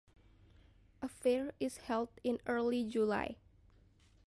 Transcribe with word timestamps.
A 1.03 1.07
fair 1.07 1.53
is 1.59 1.77
held 1.77 2.09
in 2.23 2.39
early 2.47 2.83
July. 2.83 3.35